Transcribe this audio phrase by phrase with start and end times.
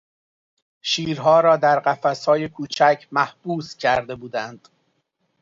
[0.81, 4.67] شیرها را در قفسهای کوچک محبوس کرده بودند.